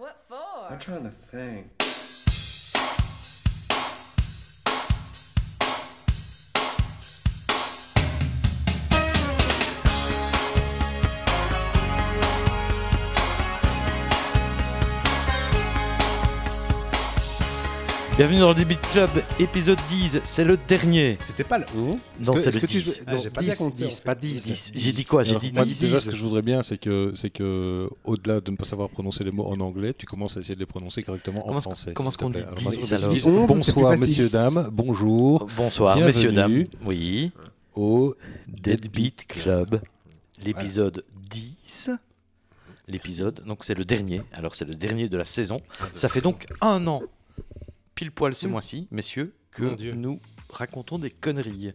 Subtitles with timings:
[0.00, 0.72] What for?
[0.72, 1.66] I'm trying to think.
[18.20, 19.08] Bienvenue dans le Debit Club,
[19.38, 21.16] épisode 10, c'est le dernier.
[21.24, 21.94] C'était pas le 11
[22.26, 22.84] Non, c'est le que tu 10.
[22.84, 23.84] jouais- Ah, j'ai pas bien compté.
[23.86, 24.44] 10, pas 10.
[24.44, 24.72] 10.
[24.74, 25.80] J'ai dit quoi J'ai dit moi, 10.
[25.80, 28.90] déjà, ce que je voudrais bien, c'est que, c'est que, au-delà de ne pas savoir
[28.90, 31.60] prononcer les mots en anglais, tu commences à essayer de les prononcer correctement Comment en
[31.62, 31.94] français.
[31.94, 34.28] comment est-ce qu'on dit Alors, 10, moi, je alors dis Dis 11, c'est Bonsoir, messieurs,
[34.28, 34.68] dames.
[34.70, 36.12] Bonjour Bonsoir, Bienvenue.
[36.14, 36.64] messieurs, dames.
[36.84, 37.32] Oui,
[37.74, 38.14] au
[38.48, 39.80] Deadbeat Club,
[40.44, 41.90] l'épisode 10.
[42.86, 44.20] L'épisode, donc c'est le dernier.
[44.34, 45.62] Alors c'est le dernier de la saison.
[45.94, 47.00] Ça fait donc un an,
[48.00, 51.74] pile poil ce mois-ci, messieurs, que nous racontons des conneries.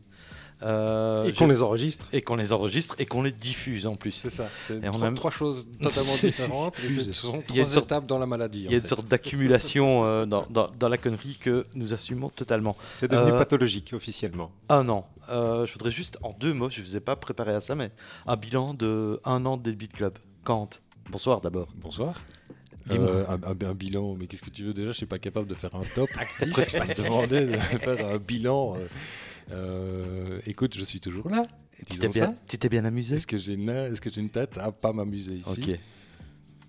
[0.63, 2.07] Euh, Et qu'on les enregistre.
[2.13, 4.11] et qu'on les enregistre et qu'on les diffuse en plus.
[4.11, 6.79] C'est ça, c'est trois, a- trois choses totalement différentes.
[6.79, 8.61] et Ce sont Il y a trois sorte- dans la maladie.
[8.63, 8.87] Il y a une fait.
[8.87, 12.75] sorte d'accumulation euh, dans, dans- dans la connerie que nous assumons totalement.
[12.93, 14.49] C'est devenu Euh, pathologique officiellement.
[14.69, 15.07] Un an.
[15.29, 17.75] Euh, je voudrais juste, en deux mots, je ne vous ai pas préparé à ça,
[17.75, 17.91] mais
[18.25, 20.13] un bilan de un an de Deadbeat Club.
[20.45, 20.69] Kant,
[21.11, 21.67] bonsoir d'abord.
[21.75, 22.15] Bonsoir.
[22.87, 23.09] Dis-moi.
[23.09, 24.87] Euh, un, un- un bilan, mais qu'est-ce que tu veux déjà?
[24.89, 26.09] Je suis pas capable de faire un top.
[26.39, 28.87] Pourquoi tu vas me demander de faire un bilan euh,
[29.51, 31.43] euh, Écoute, je suis toujours là.
[31.85, 32.33] Tu t'es bien, ça.
[32.47, 33.17] tu t'es bien amusé?
[33.17, 34.57] Est-ce que j'ai une, est-ce que j'ai une tête?
[34.57, 35.79] À pas m'amuser ici Ok.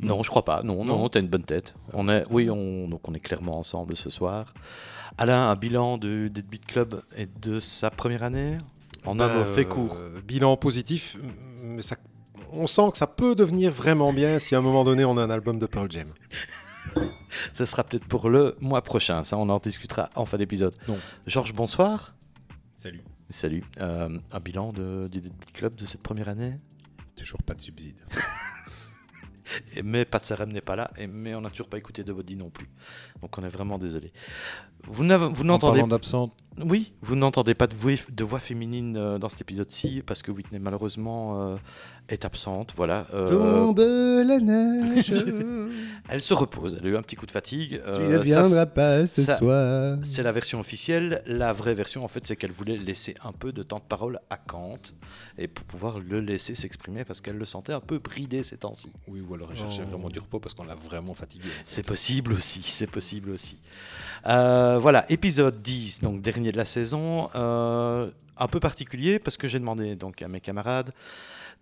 [0.01, 0.63] Non, je crois pas.
[0.63, 1.09] Non, non, Non.
[1.09, 1.75] t'as une bonne tête.
[1.95, 4.53] On est, oui, on, donc on est clairement ensemble ce soir.
[5.17, 8.59] Alain, un bilan de Deadbeat Club et de sa première année?
[9.07, 9.97] En un Ben, mot, fait euh, court.
[10.27, 11.17] Bilan positif,
[11.63, 11.97] mais ça,
[12.53, 15.23] on sent que ça peut devenir vraiment bien si à un moment donné on a
[15.25, 16.09] un album de Pearl Jam.
[17.53, 19.25] Ce sera peut-être pour le mois prochain.
[19.25, 20.75] Ça, on en discutera en fin d'épisode.
[20.89, 20.99] Non.
[21.27, 22.15] Georges, bonsoir.
[22.75, 23.03] Salut.
[23.29, 23.65] Salut.
[23.81, 26.55] Euh, un bilan de, du Deadbeat Club de cette première année?
[27.17, 27.97] Toujours pas de subside.
[29.77, 32.13] Et- Mais Pat Sarem n'est pas là, et, mais on n'a toujours pas écouté de
[32.13, 32.69] Body non plus.
[33.23, 34.13] Donc on est vraiment désolé.
[34.89, 39.41] Vous n'entendez d'absente, Oui, vous n'entendez pas de voix, de voix féminine euh, dans cet
[39.41, 41.57] épisode-ci parce que Whitney malheureusement euh,
[42.09, 42.73] est absente.
[42.77, 43.07] Voilà.
[43.15, 43.79] euh, Tombe
[44.27, 45.13] la neige,
[46.09, 46.79] elle se repose.
[46.81, 47.81] Elle a eu un petit coup de fatigue.
[47.81, 49.99] tu euh, ne ça, viendras pas ce ça- soir.
[50.03, 51.23] c'est la version officielle.
[51.27, 54.21] La vraie version, en fait, c'est qu'elle voulait laisser un peu de temps de parole
[54.31, 54.79] à Kant
[55.39, 58.91] et pour pouvoir le laisser s'exprimer parce qu'elle le sentait un peu bridé ces temps-ci.
[59.09, 59.91] oui, ou alors elle cherchait Oh.
[59.91, 61.45] vraiment du repos parce qu'on l'a vraiment fatigué.
[61.49, 61.65] en fait.
[61.67, 63.59] C'est possible aussi, c'est possible aussi.
[64.27, 69.47] Euh, voilà, épisode 10, donc dernier de la saison, euh, un peu particulier parce que
[69.49, 70.93] j'ai demandé donc à mes camarades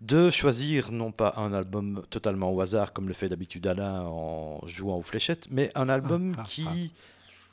[0.01, 4.59] de choisir non pas un album totalement au hasard comme le fait d'habitude Alain en
[4.67, 6.91] jouant aux fléchettes, mais un album Ah, ah, qui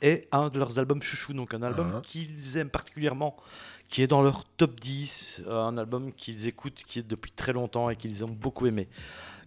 [0.01, 2.01] est un de leurs albums chouchou, donc un album Ah.
[2.03, 3.37] qu'ils aiment particulièrement,
[3.89, 7.53] qui est dans leur top 10, euh, un album qu'ils écoutent, qui est depuis très
[7.53, 8.87] longtemps et qu'ils ont beaucoup aimé.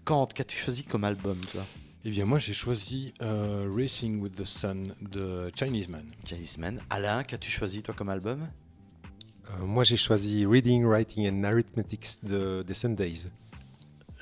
[0.05, 1.63] Quand qu'as-tu choisi comme album, toi?
[2.05, 6.05] Eh bien, moi, j'ai choisi euh, Racing with the Sun de Chinese Man.
[6.25, 6.81] Chinese Man.
[6.89, 8.43] Alain, qu'as-tu choisi toi comme album?
[8.43, 8.47] Euh,
[9.61, 13.29] moi j'ai choisi Reading, Writing and Arithmetics de, des Sundays.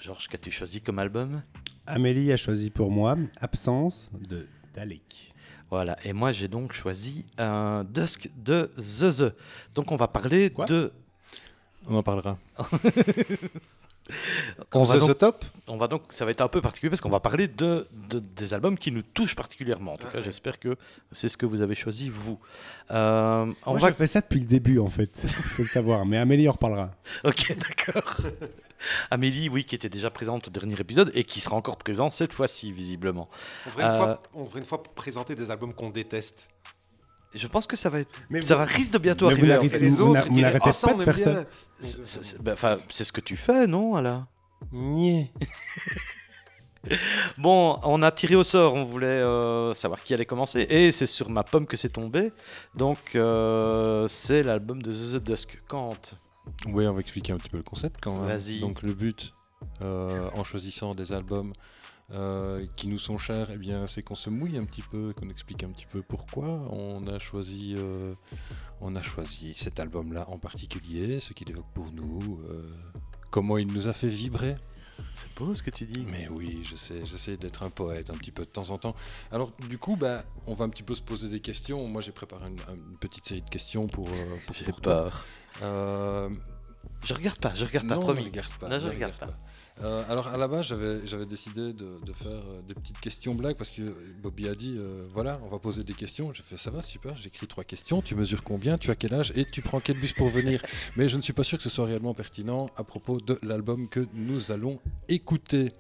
[0.01, 1.43] Georges, qu'as-tu choisi comme album?
[1.87, 5.33] Amélie a choisi pour moi Absence de Dalek.
[5.71, 9.35] Voilà, et moi j'ai donc choisi un Dusk de The The.
[9.75, 10.67] Donc on va parler Quoi?
[10.67, 10.93] de...
[11.87, 12.39] On en parlera.
[14.73, 17.09] On va, donc, top on va donc, ça va être un peu particulier parce qu'on
[17.09, 19.95] va parler de, de- des albums qui nous touchent particulièrement.
[19.95, 20.77] En tout cas, j'espère que
[21.13, 22.39] c'est ce que vous avez choisi, vous.
[22.91, 23.89] Euh, on Moi, va...
[23.89, 25.11] je fais ça depuis le début, en fait.
[25.25, 26.05] Il faut le savoir.
[26.05, 26.91] Mais Amélie en reparlera.
[27.25, 28.17] Ok, d'accord.
[29.11, 32.35] Amélie, oui, qui était déjà présente au dernier épisode et qui sera encore présente cette
[32.35, 33.29] fois-ci, visiblement.
[33.65, 36.49] on devrait, une Euh, fois, on devrait une fois présenter des albums qu'on déteste.
[37.35, 38.11] Je pense que ça va être...
[38.31, 39.67] Mais ça vous- va risque de bientôt Mais vous arriver.
[39.67, 39.79] en fait.
[39.79, 41.25] les vous autres, vous n'arrêtez pas de faire bien.
[41.25, 41.45] ça.
[41.81, 44.27] C'est- ben, enfin, c'est ce que tu fais, non, Alain?
[44.73, 45.31] Niais.
[47.39, 51.07] Bon, on a tiré au sort, on voulait euh, savoir qui allait commencer, et c'est
[51.07, 52.31] sur ma pomme que c'est tombé.
[52.75, 55.63] Donc, euh, c'est l'album de The Dusk.
[55.67, 55.95] Kant.
[56.67, 58.27] Oui, on va expliquer un petit peu le concept quand même.
[58.29, 58.61] Vas-y.
[58.61, 59.33] Donc le but,
[59.81, 61.55] euh, en choisissant des albums
[62.15, 65.29] euh, qui nous sont chers, eh bien, c'est qu'on se mouille un petit peu, qu'on
[65.29, 68.15] explique un petit peu pourquoi on a choisi, euh,
[68.81, 72.71] on a choisi cet album-là en particulier, ce qu'il évoque pour nous, euh,
[73.31, 74.57] comment il nous a fait vibrer.
[75.13, 76.05] C'est beau ce que tu dis.
[76.11, 78.95] Mais oui, je sais, j'essaie d'être un poète un petit peu de temps en temps.
[79.31, 81.87] Alors du coup, bah, on va un petit peu se poser des questions.
[81.89, 84.37] Moi, j'ai préparé une, une petite série de questions pour, euh,
[84.67, 85.27] pour, peur.
[85.63, 86.29] Euh,
[87.03, 88.23] Je regarde pas, je regarde pas, non, promis.
[88.23, 88.69] ne regarde pas.
[88.69, 89.37] Là, je ne regarde pas.
[89.83, 90.73] Euh, alors à la base,
[91.05, 93.83] j'avais décidé de, de faire euh, des petites questions blagues parce que
[94.23, 96.33] Bobby a dit euh, voilà, on va poser des questions.
[96.33, 98.01] J'ai fait ça va, super, j'écris trois questions.
[98.01, 98.79] Tu mesures combien?
[98.79, 99.33] Tu as quel âge?
[99.35, 100.63] Et tu prends quel bus pour venir?
[100.97, 103.89] Mais je ne suis pas sûr que ce soit réellement pertinent à propos de l'album
[103.89, 104.79] que nous allons
[105.09, 105.73] écouter.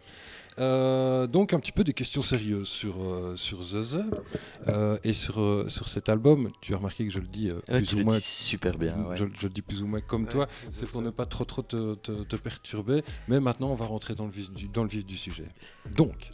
[0.59, 4.69] Euh, donc un petit peu des questions sérieuses sur, euh, sur The The.
[4.69, 7.79] Euh, et sur, sur cet album, tu as remarqué que je le dis euh, Ouais,
[7.79, 8.97] plus tu ou le moins dis super bien.
[9.05, 9.17] ouais.
[9.17, 11.45] Je, je le dis plus ou moins comme Ouais, toi, c'est pour ne pas trop
[11.45, 13.03] trop te, te- te perturber.
[13.29, 15.49] Mais maintenant, on va rentrer dans le vif du, dans le vif du sujet.
[15.97, 16.31] Donc,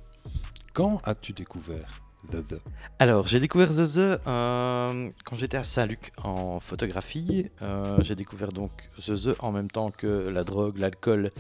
[0.74, 2.62] quand as-tu découvert The The
[2.98, 7.46] Alors, j'ai découvert The The euh, quand j'étais à Saint-Luc en photographie.
[7.62, 11.30] Euh, j'ai découvert donc The The en même temps que la drogue, l'alcool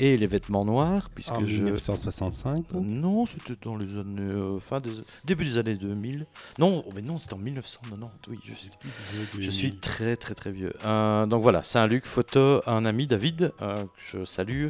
[0.00, 1.62] et les vêtements noirs, puisque En je...
[1.62, 2.66] 1965.
[2.74, 4.90] Euh, Non, c'était dans les années euh, fin des
[5.24, 6.26] début des années 2000.
[6.58, 8.10] Non, oh, mais non, c'était en 1990.
[8.28, 8.70] Oui, je suis,
[9.38, 10.72] je suis très très très vieux.
[10.82, 14.68] Donc voilà, Saint-Luc, photo, un ami David que je salue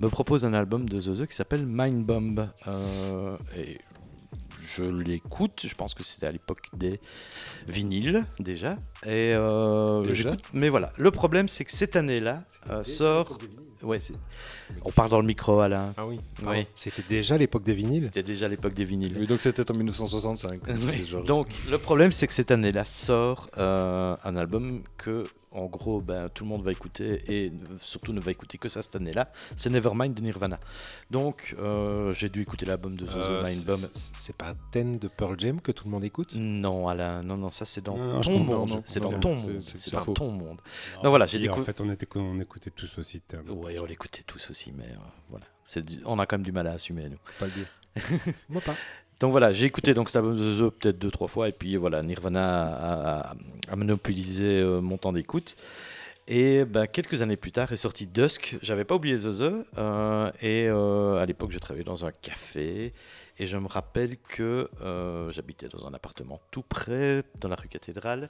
[0.00, 2.48] me propose un album de The The qui s'appelle Mind Bomb
[3.56, 3.78] et
[4.76, 5.62] je l'écoute.
[5.66, 7.00] Je pense que c'était à l'époque des
[7.68, 8.76] vinyles déjà.
[9.04, 10.44] Et euh, Déjà j'écoute.
[10.52, 13.38] Mais voilà, le problème c'est que cette année-là euh, sort.
[13.82, 14.14] Ouais, c'est-
[14.84, 15.92] on parle dans le micro, Alain.
[15.96, 16.18] Ah oui.
[16.74, 18.04] C'était déjà l'époque des vinyles.
[18.04, 19.14] C'était déjà l'époque des vinyles.
[19.18, 20.60] Oui, donc c'était en 1965.
[20.66, 20.74] Oui.
[20.90, 25.24] c'est genre- Donc le problème c'est que cette année-là sort euh, un album que
[25.56, 28.82] en gros ben, tout le monde va écouter et surtout ne va écouter que ça
[28.82, 30.58] cette année-là, c'est Nevermind de Nirvana.
[31.10, 33.76] Donc euh, j'ai dû écouter l'album de The Euh, c'est- Bomb.
[33.76, 36.34] c'est- C'est pas Ten de Pearl Jam que tout le monde écoute?
[36.34, 39.12] Non Alain, non non ça c'est dans Non, non, ton monde, non, c'est non, dans
[39.12, 40.58] non, ton monde, c'est- dans ton monde.
[41.02, 41.64] Donc voilà, j'ai Si, En découvert.
[41.64, 43.22] fait, on, était, on écoutait tous aussi.
[43.48, 44.96] Ouais, on l'écoutait tous aussi, mais euh,
[45.30, 45.46] voilà,
[45.82, 47.18] du- on a quand même du mal à assumer nous.
[47.38, 47.66] Pas le dire.
[48.50, 48.74] Moi pas.
[49.20, 52.66] Donc voilà, j'ai écouté donc de The peut-être deux trois fois et puis voilà, Nirvana
[52.66, 53.34] a, a-
[53.70, 55.56] a monopolisé euh, mon temps d'écoute.
[56.28, 58.56] Et ben, quelques années plus tard est sorti Dusk.
[58.60, 62.92] J'avais pas oublié The The euh, et euh, à l'époque je travaillais dans un café
[63.38, 67.68] et je me rappelle que euh, j'habitais dans un appartement tout près dans la rue
[67.68, 68.28] Cathédrale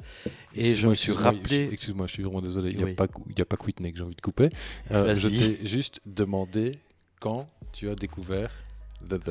[0.54, 1.68] et je me suis rappelé.
[1.72, 2.70] Excuse-moi, je suis vraiment désolé.
[2.72, 2.92] Il n'y Oui.
[2.92, 4.50] a, pas a Whitney que j'ai envie de couper.
[4.90, 6.78] Je t'ai juste demandé
[7.18, 8.50] quand tu as découvert
[9.08, 9.30] The The.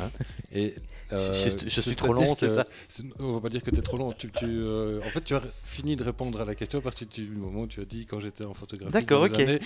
[0.00, 0.10] Hein
[0.52, 0.74] Et,
[1.12, 2.66] euh, Je- je suis trop c'est-à-dire long, c'est ça
[3.18, 4.12] On va pas dire que tu es trop long.
[4.12, 7.06] Tu, tu, euh, en fait, tu as fini de répondre à la question à partir
[7.08, 8.92] du moment où tu as dit quand j'étais en photographie.
[8.92, 9.32] D'accord, ok.
[9.38, 9.60] années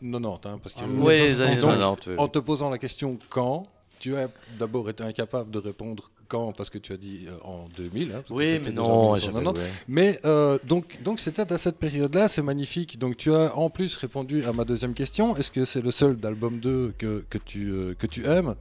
[0.00, 2.14] 90, hein, parce que Ah, Ouais, les 1960, années donc, 90, oui.
[2.18, 3.66] en te posant la question quand,
[4.00, 4.28] tu as
[4.58, 8.12] d'abord été incapable de répondre quand parce que tu as dit euh, en 2000.
[8.12, 9.20] hein, Oui, mais non, 1990.
[9.22, 9.72] j'avais- ouais.
[9.88, 12.98] Mais euh, donc, donc c'était à cette période-là, c'est magnifique.
[12.98, 15.36] Donc tu as en plus répondu à ma deuxième question.
[15.36, 18.54] Est-ce que c'est le seul d'album 2 que, que, tu, euh, que tu aimes?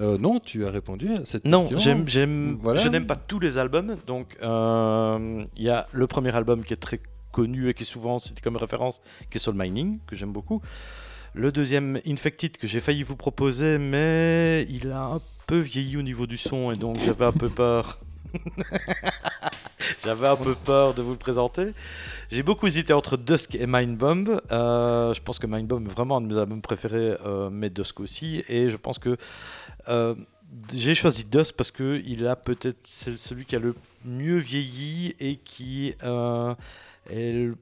[0.00, 1.78] Euh, Non, tu as répondu à cette Non, question.
[1.78, 2.80] j'aime, j'aime, Voilà.
[2.80, 3.96] je n'aime pas tous les albums.
[4.06, 7.00] Donc, euh, il y a le premier album qui est très
[7.32, 10.60] connu et qui est souvent cité comme référence, qui est Soul Mining, que j'aime beaucoup.
[11.34, 16.02] Le deuxième, Infected, que j'ai failli vous proposer, mais il a un peu vieilli au
[16.02, 17.98] niveau du son et donc j'avais un peu peur.
[20.04, 21.72] J'avais un peu peur de vous le présenter.
[22.30, 24.40] J'ai beaucoup hésité entre Dusk et Mind Bomb.
[24.50, 27.70] Euh, je pense que Mind Bomb est vraiment un de mes albums préférés, euh, mais
[27.70, 28.42] Dusk aussi.
[28.48, 29.16] Et je pense que
[29.88, 30.14] euh,
[30.72, 35.14] j'ai choisi Dusk parce que il a peut-être c'est celui qui a le mieux vieilli
[35.20, 35.94] et qui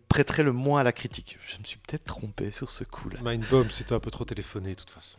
[0.08, 1.38] prêterait le moins à la critique.
[1.44, 3.20] Je me suis peut-être trompé sur ce coup-là.
[3.22, 5.18] Mind Bomb, c'était un peu trop téléphoné de toute façon.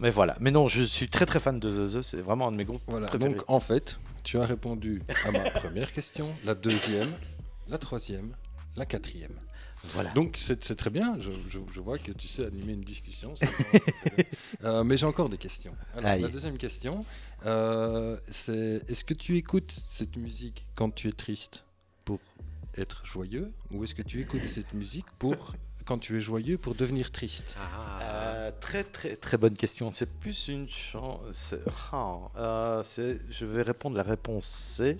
[0.00, 0.36] Mais voilà.
[0.40, 2.02] Mais non, je suis très très fan de The The.
[2.02, 3.06] C'est vraiment un de mes groupes Voilà.
[3.06, 3.32] préférés.
[3.34, 7.12] Donc en fait, tu as répondu à ma première question, la deuxième,
[7.68, 8.34] la troisième,
[8.76, 9.32] la quatrième.
[9.92, 10.10] voilà.
[10.10, 13.34] Donc c'est très bien, je, je- je vois que tu sais animer une discussion.
[14.62, 15.74] Euh, mais j'ai encore des questions.
[15.96, 16.22] Alors, Aïe.
[16.22, 17.04] la deuxième question,
[17.44, 21.64] euh, c'est est-ce que tu écoutes cette musique quand tu es triste
[22.06, 22.18] pour
[22.78, 25.54] être joyeux ou est-ce que tu écoutes cette musique pour
[25.84, 27.56] quand tu es joyeux pour devenir triste?
[28.02, 29.90] Euh, très très très bonne question.
[29.92, 31.54] C'est plus une chance.
[32.34, 34.96] je vais répondre la réponse C.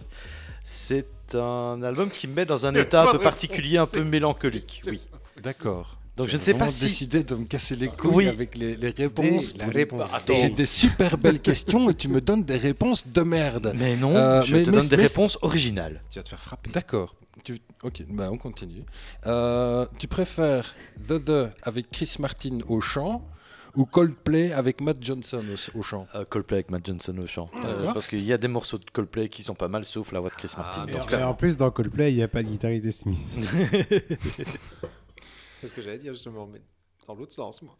[0.62, 4.82] C'est un album qui me met dans un état un peu particulier, un peu mélancolique.
[4.86, 5.00] Oui.
[5.42, 5.98] D'accord.
[6.16, 6.84] Donc Tu je ne sais pas si.
[6.84, 8.28] décidé de me casser les couilles Oui.
[8.28, 9.56] avec les, les réponses.
[9.56, 10.12] la réponse.
[10.12, 10.34] Bah, attends.
[10.34, 13.72] J'ai des super belles questions et tu me donnes des réponses de merde.
[13.76, 16.02] Mais non, Euh, je mais- te mais- donne des mais- réponses originales.
[16.10, 16.70] Tu vas te faire frapper.
[16.70, 17.16] D'accord.
[17.44, 17.60] Tu...
[17.82, 18.84] Ok, bah on continue.
[19.26, 20.74] Euh, tu préfères
[21.06, 23.22] The The avec Chris Martin au chant
[23.74, 25.42] ou Coldplay avec Matt Johnson
[25.74, 26.06] au, au chant?
[26.14, 27.50] Euh, Coldplay avec Matt Johnson au chant.
[27.64, 30.20] Euh, parce qu'il y a des morceaux de Coldplay qui sont pas mal, sauf la
[30.20, 30.86] voix de Chris Martin.
[30.86, 33.18] Donc, et en plus, dans Coldplay, il n'y a pas de guitariste des Smiths.
[35.60, 36.62] C'est ce que j'allais dire justement, mais
[37.06, 37.76] dans l'autre sens, moi.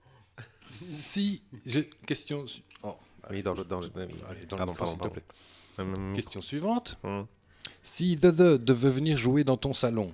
[0.66, 2.44] Si j'ai question
[2.83, 2.97] oh,
[3.30, 3.64] Oui, dans le.
[3.64, 5.21] Dans le oui, allez, dans le pardon, micro, pardon, s'il te
[5.76, 5.94] pardon.
[5.94, 6.14] plaît.
[6.14, 6.99] Question suivante.
[7.02, 7.26] hum.
[7.86, 10.10] Si The The devait venir jouer dans ton salon,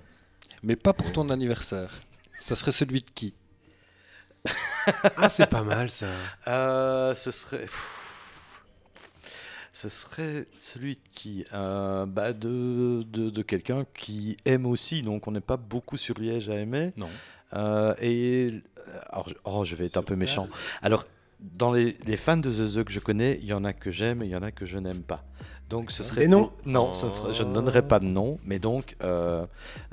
[0.61, 1.89] mais pas pour ton anniversaire,
[2.41, 3.33] ça serait celui de qui?
[5.15, 6.07] Ah, c'est pas mal ça.
[6.47, 7.65] Euh, ce serait.
[9.73, 11.45] Ce serait celui qui?
[11.53, 15.01] euh, bah, de de, de quelqu'un qui aime aussi.
[15.01, 16.91] Donc on n'est pas beaucoup sur Liège à aimer.
[16.97, 17.09] Non.
[17.53, 18.51] Euh, et.
[19.11, 20.49] Alors, je- oh, je vais être un peu méchant.
[20.81, 21.05] Alors,
[21.41, 23.89] dans les, les fans de The The que je connais, il y en a que
[23.91, 25.25] j'aime et il y en a que je n'aime pas.
[25.69, 28.37] Donc ce serait Des noms pour- Non, ce sera- je ne donnerai pas de nom,
[28.43, 29.45] mais donc euh,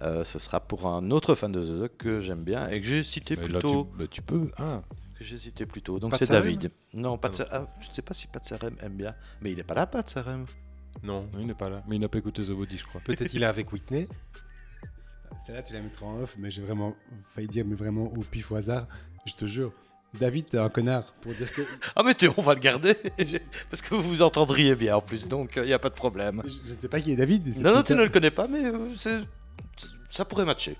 [0.03, 2.87] euh, ce sera pour un autre fan de The The que j'aime bien et que
[2.87, 3.85] j'ai cité Mais plus là, tu, tôt.
[3.97, 4.51] bah, tu peux.
[4.59, 4.83] Ah,
[5.17, 5.99] Que j'ai cité plus tôt.
[6.01, 6.71] Donc c'est David.
[6.95, 9.53] Non, pas de Ah ah, je ne sais pas si Pat Sarem aime bien, mais
[9.53, 10.47] il n'est pas là, Pat Sarem.
[11.05, 11.23] Non.
[11.33, 11.83] non, il n'est pas là.
[11.89, 13.01] Mais il n'a pas écouté The Body, je crois.
[13.03, 14.09] Peut-être il est avec Whitney.
[15.47, 16.95] Celle-là, tu la mettras en off, mais j'ai vraiment
[17.35, 18.87] failli dire, mais vraiment au pif au hasard.
[19.27, 19.73] Je te jure.
[20.15, 21.05] David, t'es un connard.
[21.21, 21.63] Pour dire que.
[21.97, 22.95] Ah mais tu- on va le garder
[23.71, 26.43] parce que vous vous entendriez bien en plus, donc il n'y a pas de problème.
[26.47, 27.47] Je, je ne sais pas qui est David.
[27.61, 28.89] Non, non, tu ne le connais pas, mais euh,
[30.09, 30.77] ça pourrait matcher.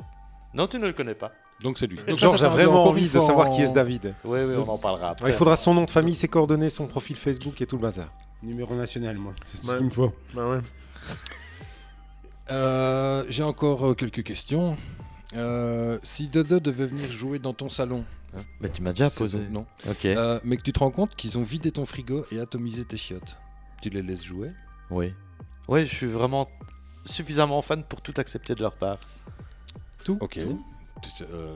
[0.55, 1.33] Non, tu ne le connais pas.
[1.63, 1.99] Donc c'est lui.
[2.09, 4.15] Donc Georges a vraiment envie de savoir en- qui est ce David.
[4.25, 5.27] Oui, oui, on en parlera après.
[5.27, 7.83] Ouais, il faudra son nom de famille, ses coordonnées, son profil Facebook et tout le
[7.83, 8.09] bazar.
[8.43, 9.35] Numéro national, moi.
[9.45, 9.73] C'est Ouais.
[9.73, 10.13] ce qu'il me faut.
[12.51, 14.77] Euh, J'ai encore euh, quelques questions.
[15.37, 18.05] Euh, si Dodo devait venir jouer dans ton salon,
[18.37, 19.39] hein, Mais tu m'as déjà posé.
[19.51, 20.07] non, Ok.
[20.07, 22.97] Euh, mais que tu te rends compte qu'ils ont vidé ton frigo et atomisé tes
[22.97, 23.37] chiottes,
[23.83, 24.53] tu les laisses jouer
[24.91, 25.13] Oui.
[25.69, 26.49] Oui, je suis vraiment
[27.05, 28.99] suffisamment fan pour tout accepter de leur part.
[30.09, 30.39] Ok.
[31.03, 31.55] Tu- euh,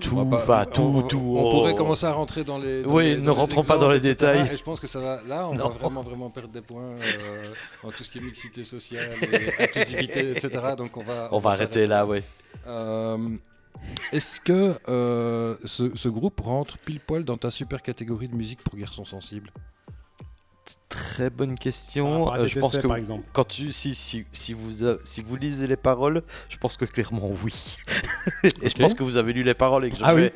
[0.00, 1.34] Tout, on va pas- va, on- tout, on, tout.
[1.36, 1.50] On oh.
[1.52, 2.82] pourrait commencer à rentrer dans les.
[2.82, 4.10] dans Oui, les- ne dans rentrons pas dans les etc.
[4.32, 4.52] détails.
[4.52, 5.22] Et je pense que ça va.
[5.26, 5.68] Là, on Non.
[5.68, 7.44] va vraiment, vraiment perdre des points euh,
[7.84, 10.50] en tout ce qui est mixité sociale, et inclusivité, etc.
[10.76, 11.28] Donc on va.
[11.32, 12.20] On va arrêter là, oui.
[12.66, 13.36] Euh,
[14.12, 18.62] Est-ce que euh, ce, ce groupe rentre pile poil dans ta super catégorie de musique
[18.62, 19.50] pour garçons sensibles?
[20.88, 22.32] Très bonne question.
[22.32, 23.24] Euh, je pense que par exemple.
[23.32, 26.84] quand tu, si, si, si, vous, a- si vous lisez les paroles, je pense que
[26.86, 27.54] clairement oui.
[28.62, 30.30] et je pense que vous avez lu les paroles et que je Ah oui.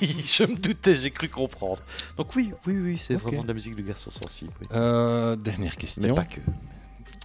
[0.26, 1.82] je me doutais, j'ai cru comprendre.
[2.16, 4.52] Donc oui, oui, oui, c'est vraiment de la musique de garçon sensible.
[4.60, 4.66] oui.
[4.72, 6.14] Euh, Dernière Mais question.
[6.14, 6.40] pas que.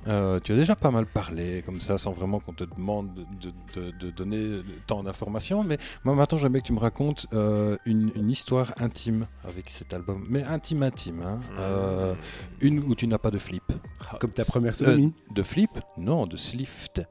[0.07, 3.51] Euh, tu as déjà pas mal parlé comme ça, sans vraiment qu'on te demande de,
[3.81, 5.63] de- de donner tant d'informations.
[5.63, 9.93] Mais moi, maintenant, j'aimerais que tu me racontes euh, une, une histoire intime avec cet
[9.93, 10.25] album.
[10.29, 11.21] Mais intime, intime.
[11.25, 11.39] hein.
[11.57, 12.13] Euh,
[12.61, 13.63] une où tu n'as pas de flip.
[14.19, 15.13] Comme ta première sodomie.
[15.33, 15.71] De flip?
[15.97, 17.01] Non, de slift.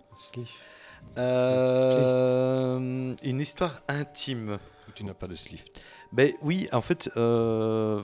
[1.18, 4.58] Euh, une histoire intime.
[4.88, 5.80] Où tu n'as pas de slift.
[6.12, 8.02] Ben oui, en fait, euh,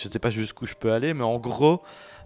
[0.00, 1.82] je sais pas jusqu'où je peux aller, mais en gros,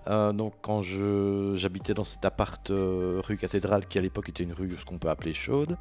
[0.06, 4.52] euh, donc quand j'habitais dans cet appart euh, rue Cathédrale, qui à l'époque était une
[4.52, 5.76] rue ce qu'on peut appeler chaude,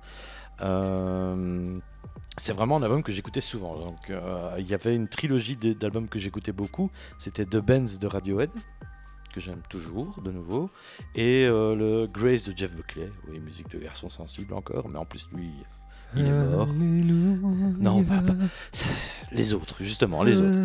[0.61, 1.79] euh,
[2.37, 3.77] c'est vraiment un album que j'écoutais souvent.
[3.77, 4.11] Donc
[4.57, 6.91] il y avait une trilogie d'albums que j'écoutais beaucoup.
[7.17, 8.51] C'était The Benz de Radiohead
[9.33, 10.69] que j'aime toujours de nouveau
[11.15, 13.11] et le Grace de Jeff Buckley.
[13.27, 15.49] Oui, musique de garçon sensible encore, mais en plus lui,
[16.15, 16.67] il est mort.
[17.79, 18.34] Non, pas, pas-
[19.32, 20.60] les autres, justement, les autres.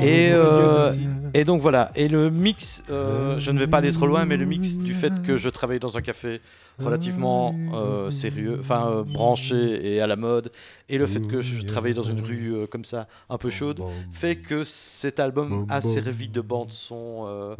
[0.00, 0.92] Et, euh,
[1.34, 4.36] et donc voilà, et le mix, euh, je ne vais pas aller trop loin, mais
[4.36, 6.40] le mix du fait que je travaille dans un café
[6.78, 10.50] relativement euh, sérieux, enfin euh, branché et à la mode,
[10.88, 13.80] et le fait que je travaille dans une rue euh, comme ça, un peu chaude,
[14.12, 17.54] fait que cet album a servi de bande son euh,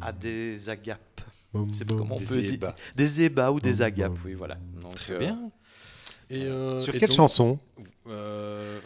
[0.00, 0.98] à des agapes.
[1.54, 2.54] Je sais pas comment on Des peut dire.
[2.54, 2.76] ébats.
[2.94, 4.56] Des ébats ou des agapes, oui, voilà.
[4.80, 5.50] Donc, Très euh, bien.
[6.30, 7.58] Et, euh, Sur et quelle donc, chanson
[8.08, 8.78] euh,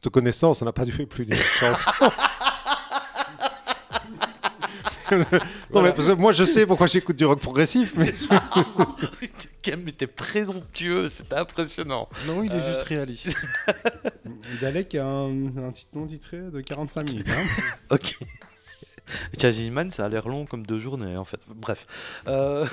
[0.00, 1.90] Te connaissant, ça n'a pas dû faire plus d'une chanson.
[5.72, 8.12] non, mais parce que moi je sais pourquoi j'écoute du rock progressif, mais
[9.62, 12.08] Cam était présomptueux, c'était impressionnant.
[12.26, 13.36] Non, il est Euh, juste réaliste.
[14.60, 17.28] Dalek a un, un petit nom titré de 45 minutes.
[17.30, 17.44] hein.
[17.90, 18.18] Ok.
[19.70, 21.38] Man, ça a l'air long comme deux journées en fait.
[21.54, 21.86] Bref.
[22.26, 22.66] Euh,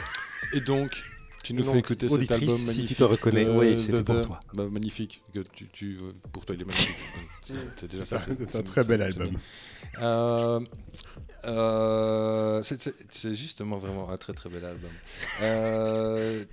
[0.54, 1.04] Et donc,
[1.44, 2.88] tu nous fais écouter cet album si magnifique.
[2.88, 4.40] tu te reconnais, de- oui, de- c'était pour de- toi.
[4.54, 5.22] Bah, magnifique.
[5.34, 6.96] Que tu, tu, euh, pour toi, il est magnifique.
[7.76, 8.18] C'est- déjà ça.
[8.20, 9.32] C'est un très bel album.
[10.02, 10.60] Euh,
[11.46, 14.90] euh, c'est- justement vraiment un très très bel album.
[15.42, 16.46] Euh,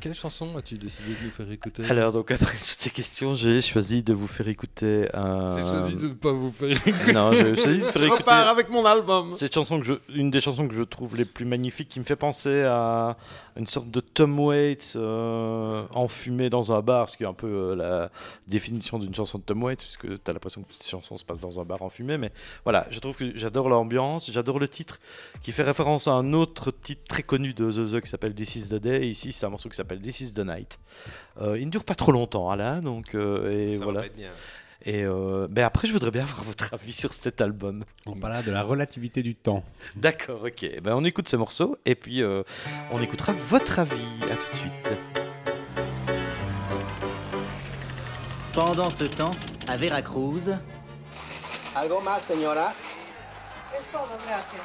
[0.00, 3.60] quelle chanson as-tu décidé de nous faire écouter Alors donc après toutes ces questions, j'ai
[3.60, 5.56] choisi de vous faire écouter un.
[5.56, 6.92] J'ai choisi de ne pas vous faire écouter.
[7.12, 8.22] Non, j'ai choisi de vous faire je écouter.
[8.22, 9.34] repars avec mon album.
[9.38, 12.04] Cette chanson que je, une des chansons que je trouve les plus magnifiques, qui me
[12.04, 13.16] fait penser à
[13.56, 17.46] une sorte de Tom Waits euh, enfumé dans un bar, ce qui est un peu
[17.46, 18.10] euh, la
[18.46, 21.24] définition d'une chanson de Tom Waits, puisque tu as l'impression que toutes ces chansons se
[21.24, 22.18] passent dans un bar enfumé.
[22.18, 22.32] Mais
[22.64, 24.98] voilà, je trouve que j'adore l'ambiance, j'adore le titre,
[25.42, 28.56] qui fait référence à un autre titre très connu de The The qui s'appelle This
[28.56, 29.04] Is the Day.
[29.04, 30.78] Et ici, c'est un morceau qui s'appelle This Is the Night.
[31.40, 34.00] Euh, il ne dure pas trop longtemps, Alain, donc euh, et Ça va voilà.
[34.00, 34.30] pas être bien.
[34.84, 37.84] Et euh, ben après, je voudrais bien avoir votre avis sur cet album.
[38.06, 39.64] On parle de la relativité du temps.
[39.96, 40.80] D'accord, ok.
[40.82, 42.42] Ben, on écoute ce morceau et puis euh,
[42.92, 43.94] on écoutera votre avis.
[44.30, 44.88] À tout de suite.
[48.52, 49.32] Pendant ce temps,
[49.68, 50.52] à Veracruz,
[51.74, 52.72] ¿Algo más, señora?
[53.78, 54.62] Es todo, gracias.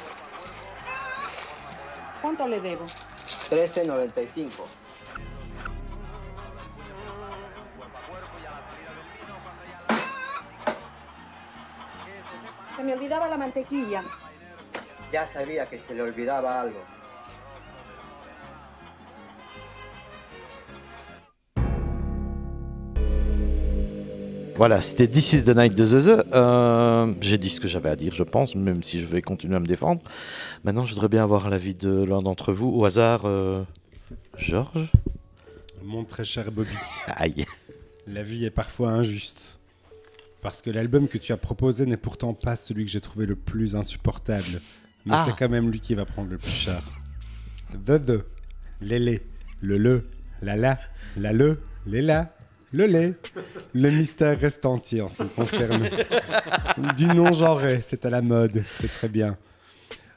[2.22, 2.86] ¿Cuánto le debo?
[3.50, 4.48] 13.95.
[12.82, 14.02] Se me olvidaba la mantequilla.
[15.12, 16.80] Ya sabía que se le olvidaba algo.
[24.56, 26.24] Voilà, c'était This is the Night de ZZ.
[26.34, 29.54] Euh, J'ai dit ce que j'avais à dire, je pense, même si je vais continuer
[29.54, 30.02] à me défendre.
[30.64, 32.68] Maintenant, je voudrais bien avoir l'avis de l'un d'entre vous.
[32.68, 33.62] Au hasard, euh,
[34.36, 34.90] Georges
[35.84, 36.74] Mon très cher Bobby,
[37.06, 37.46] Aïe.
[38.08, 39.60] la vie est parfois injuste.
[40.42, 43.36] Parce que l'album que tu as proposé n'est pourtant pas celui que j'ai trouvé le
[43.36, 44.60] plus insupportable.
[45.06, 45.24] Mais Ah.
[45.26, 46.82] c'est quand même lui qui va prendre le plus cher.
[47.86, 48.24] The The,
[48.80, 49.22] l'élé,
[49.60, 50.04] le le,
[50.42, 50.78] la la,
[51.16, 52.34] la le, les la,
[52.72, 53.14] le lait.
[53.72, 55.88] Le mystère reste entier en ce qui me concerne.
[56.96, 59.36] du non genré, c'est à la mode, c'est très bien.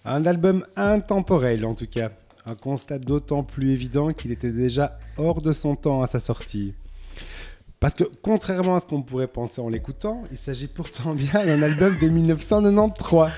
[0.05, 2.09] Un album intemporel en tout cas.
[2.47, 6.75] Un constat d'autant plus évident qu'il était déjà hors de son temps à sa sortie.
[7.85, 11.61] Parce que contrairement à ce qu'on pourrait penser en l'écoutant, il s'agit pourtant bien d'un
[11.61, 13.31] album de 1993.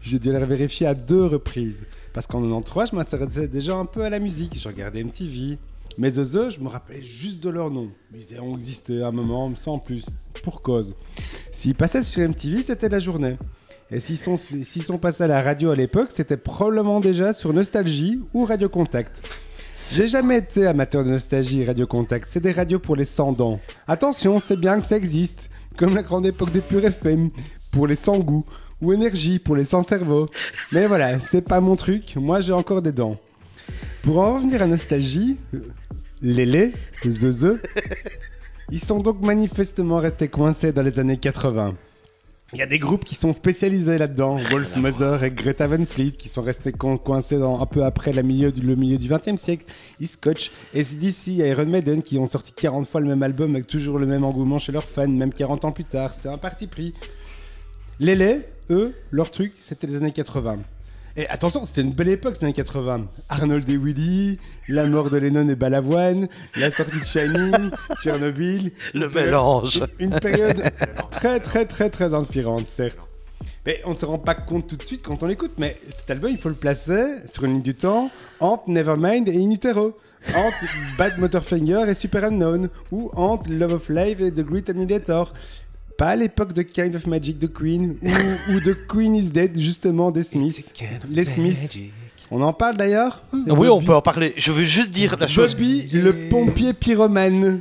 [0.00, 1.84] J'ai dû le vérifier à deux reprises.
[2.12, 4.58] Parce qu'en 93, je m'intéressais déjà un peu à la musique.
[4.58, 5.56] Je regardais MTV.
[5.98, 7.92] Mais The The, je me rappelais juste de leur nom.
[8.12, 10.04] Ils ont existé un moment, sans plus,
[10.42, 10.96] pour cause.
[11.52, 13.36] S'ils passaient sur MTV, c'était la journée.
[13.92, 18.46] Et s'ils sont passés à la radio à l'époque, c'était probablement déjà sur Nostalgie ou
[18.46, 19.30] Radio Contact.
[19.74, 22.28] J'ai jamais été amateur de nostalgie Radio Contact.
[22.30, 23.58] C'est des radios pour les sans dents.
[23.88, 25.48] Attention, c'est bien que ça existe.
[25.78, 27.30] Comme la grande époque de Pure FM,
[27.70, 28.44] pour les sans goût.
[28.82, 30.28] Ou Énergie, pour les sans cerveau.
[30.72, 32.16] Mais voilà, c'est pas mon truc.
[32.16, 33.16] Moi, j'ai encore des dents.
[34.02, 35.60] Pour en revenir à Nostalgie, euh,
[36.20, 36.72] Lélé,
[37.06, 37.56] Zeze,
[38.70, 41.74] ils sont donc manifestement restés coincés dans les années 80.
[42.54, 46.10] Il y a des groupes qui sont spécialisés là-dedans, Wolf Mother et Greta Van Fleet,
[46.10, 49.08] qui sont restés co- coincés dans, un peu après la milieu du, le milieu du
[49.08, 49.64] 20e siècle.
[51.32, 53.98] Il y a Iron Maiden qui ont sorti 40 fois le même album avec toujours
[53.98, 56.12] le même engouement chez leurs fans, même 40 ans plus tard.
[56.12, 56.92] C'est un parti pris.
[57.98, 58.14] Les
[58.68, 60.58] eux, leur truc, c'était les années 80.
[61.16, 63.06] Et attention, c'était une belle époque, les années 80.
[63.28, 67.70] Arnold et Willy, la mort de Lennon et Balavoine, la sortie de Shining,
[68.00, 68.72] Tchernobyl.
[68.94, 69.82] Le mélange.
[69.98, 70.62] Une période
[71.10, 72.98] très, très, très, très inspirante, certes.
[73.66, 75.52] Mais on ne se rend pas compte tout de suite quand on l'écoute.
[75.58, 79.36] Mais cet album, il faut le placer sur une ligne du temps entre Nevermind et
[79.36, 79.96] In Utero.
[80.34, 80.64] Entre
[80.96, 82.70] Bad Motorfinger et Super Unknown.
[82.90, 85.32] Ou entre Love of Life et The Great Annihilator.
[86.02, 88.08] Pas à l'époque de Kind of Magic de Queen ou,
[88.52, 90.74] ou de Queen is Dead, justement, des Smiths.
[91.08, 91.78] Les Smiths.
[92.28, 94.32] On en parle d'ailleurs Oui, on peut en parler.
[94.36, 95.54] Je veux juste dire la chose.
[95.54, 97.60] Bobby, le pompier pyromane.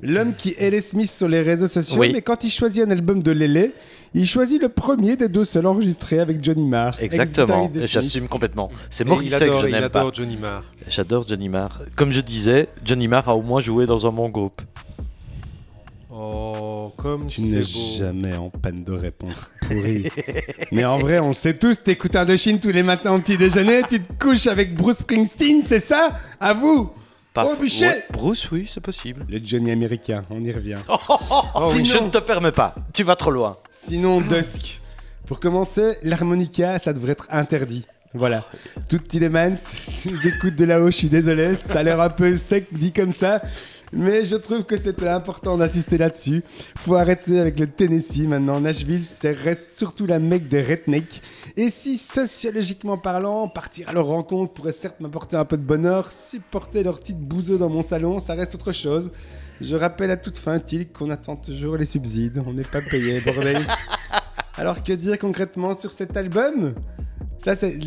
[0.00, 2.12] L'homme qui est les Smiths sur les réseaux sociaux, Oui.
[2.14, 3.72] mais quand il choisit un album de Lélé,
[4.14, 6.96] il choisit le premier des deux seuls enregistrés avec Johnny Marr.
[6.98, 8.70] Exactement, j'assume complètement.
[8.88, 10.00] C'est Morrissey que je n'aime pas.
[10.00, 10.64] adore Johnny Marr.
[10.88, 11.82] J'adore Johnny Marr.
[11.94, 14.62] Comme je disais, Johnny Marr a au moins joué dans un bon groupe.
[17.04, 20.08] Oh, comme Tu n'es jamais en panne de réponse pourrie.
[20.72, 23.36] mais en vrai, on sait tous, t'écoutes un de Chine tous les matins au petit
[23.36, 26.18] déjeuner, tu te couches avec Bruce Springsteen, c'est ça?
[26.40, 26.92] À vous
[27.34, 29.26] Pas- Oh, Ouais, Bruce, oui, c'est possible.
[29.28, 30.76] Le Johnny américain, on y revient.
[30.88, 30.96] Oh,
[31.72, 32.74] oui, Sinon- je ne te permets pas.
[32.92, 33.56] Tu vas trop loin.
[33.86, 34.80] Sinon, Dusk.
[35.26, 37.84] Pour commencer, l'harmonica, ça devrait être interdit.
[38.14, 38.44] Voilà.
[38.88, 42.36] Tout Tillemans, si vous écoutez de là-haut, je suis désolé, ça a l'air un peu
[42.36, 43.42] sec dit comme ça.
[43.96, 46.42] Mais je trouve que c'était important d'insister là-dessus.
[46.76, 48.60] Faut arrêter avec le Tennessee maintenant.
[48.60, 51.22] Nashville, ça reste surtout la mecque des rednecks.
[51.56, 56.10] Et si, sociologiquement parlant, partir à leur rencontre pourrait certes m'apporter un peu de bonheur,
[56.10, 59.12] supporter leur petite bouseux dans mon salon, ça reste autre chose.
[59.60, 62.42] Je rappelle à toute fin utile qu'on attend toujours les subsides.
[62.44, 63.62] On n'est pas payé, bordel.
[64.56, 66.74] Alors que dire concrètement sur cet album?
[67.38, 67.78] Ça, c'est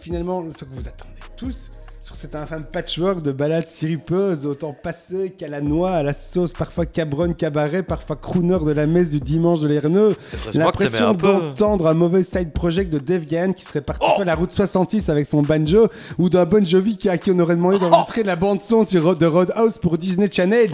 [0.00, 1.70] finalement ce que vous attendez tous
[2.08, 6.54] sur cet infâme patchwork de ballades sirupeuses, autant passées qu'à la noix, à la sauce,
[6.54, 11.26] parfois cabronne, cabaret, parfois crooner de la messe du dimanche de t'aimais L'impression un peu.
[11.30, 15.10] d'entendre un mauvais side project de Dave Gahan qui serait parti faire la route 66
[15.10, 15.86] avec son banjo,
[16.18, 19.18] ou d'un Bon Jovi qui, à qui on aurait demandé d'enregistrer la bande-son sur Road-
[19.18, 20.70] de Roadhouse pour Disney Channel.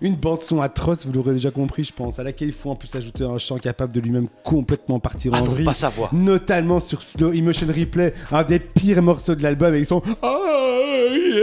[0.00, 2.76] Une bande son atroce, vous l'aurez déjà compris, je pense, à laquelle il faut en
[2.76, 5.64] plus ajouter un chant capable de lui-même complètement partir Ah en vrille.
[5.64, 6.14] pas savoir.
[6.14, 11.42] Notamment sur Slow Emotion Replay, un des pires morceaux de l'album avec son I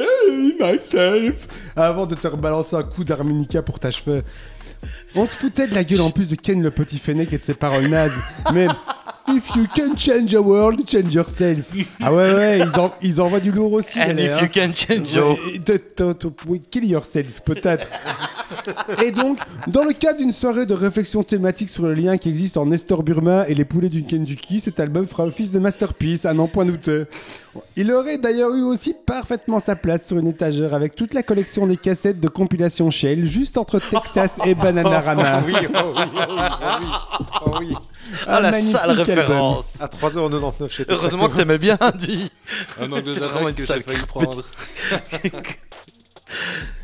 [0.62, 4.22] am myself avant de te rebalancer un coup d'harmonica pour t'achever.
[5.16, 7.44] On se foutait de la gueule en plus de Ken le petit fennec et de
[7.44, 8.14] ses paroles nazes.
[8.54, 8.68] Mais
[9.28, 11.72] if you can change the world, change yourself.
[12.02, 14.00] Ah ouais ouais, ils, en- ils envoient du lourd aussi.
[14.00, 14.40] And if hein.
[14.42, 15.38] you can change your...
[16.72, 17.88] Kill yourself, peut-être.
[19.04, 22.58] et donc, dans le cadre d'une soirée de réflexion thématique sur le lien qui existe
[22.58, 26.34] en Nestor Burma et les poulets du Kentucky, cet album fera office de masterpiece, à
[26.34, 27.04] n'en point douter.
[27.76, 31.68] Il aurait d'ailleurs eu aussi parfaitement sa place sur une étagère avec toute la collection
[31.68, 35.40] des cassettes de compilation Shell, juste entre Texas et Bananarama.
[35.46, 36.88] Oh oui, oh oui, oh oui, oh oui,
[37.46, 37.76] oh oui.
[38.28, 39.06] Ah, la sale album.
[39.06, 42.32] référence À 3h99 chez Heureusement que t'aimais bien, dit
[42.80, 44.44] Un angle C'est de vraiment une que failli prendre.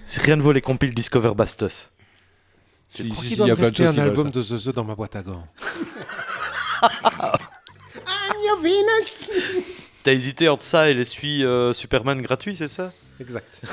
[0.05, 1.89] C'est rien de vaut les compiles Discover Bastos.
[2.89, 4.31] Je Si, crois si, qu'il si, il y doit a plein de rester un album
[4.31, 5.45] de The The dans ma boîte à gants.
[10.03, 12.91] T'as hésité entre ça et les suies euh, Superman gratuits, c'est ça?
[13.19, 13.61] Exact.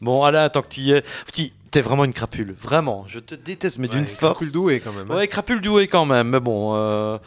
[0.00, 1.02] Bon, Alain, tant que t'y es.
[1.26, 2.54] Petit, T'es vraiment une crapule.
[2.62, 4.34] Vraiment, je te déteste, mais d'une force.
[4.38, 5.10] Crapule doué quand même.
[5.10, 5.16] hein.
[5.16, 6.76] Ouais, crapule doué quand même, mais bon.
[6.76, 7.18] euh,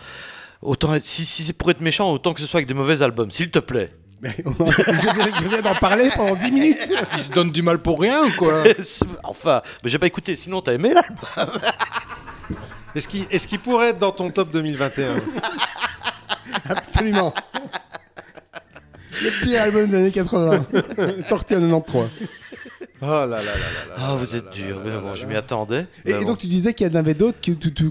[0.61, 3.01] Autant être- si, si c'est pour être méchant, autant que ce soit avec des mauvais
[3.01, 3.91] albums, s'il te plaît.
[4.21, 6.77] Mais je, viens d'en parler pendant 10 minutes.
[7.13, 8.63] Il se donne du mal pour rien ou quoi?
[9.25, 11.59] Enfin, mais j'ai pas écouté, sinon t'as aimé l'album
[12.95, 15.15] Est-ce qu'il est-ce qu'il pourrait être dans ton top 2021
[16.69, 17.33] Absolument.
[19.23, 20.65] Le pire album des années 80.
[21.25, 22.09] Sorti en 93.
[23.03, 23.95] Oh là là là là là.
[23.97, 25.87] Ah, vous êtes dur, mais bon, je m'y attendais.
[26.05, 27.39] Et, donc tu disais qu'il y en avait d'autres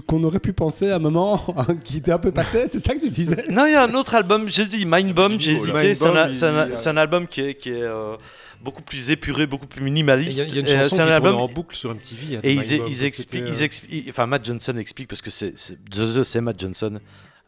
[0.07, 2.99] qu'on aurait pu penser à un moment qui était un peu passé, c'est ça que
[2.99, 3.45] tu disais?
[3.49, 5.95] Non, il y a un autre album, j'ai dit Mind Bomb, j'ai hésité.
[5.95, 8.15] C'est un, album qui est, qui est euh,
[8.63, 10.43] beaucoup plus épuré, beaucoup plus minimaliste.
[10.47, 12.37] il y a une euh, chanson c'est qui un tourne album en boucle sur MTV.
[12.37, 15.75] hein, Et ils, expliquent, ils euh, expliquent- enfin Matt Johnson explique parce que c'est c'est-
[15.89, 16.99] The The, c'est Matt Johnson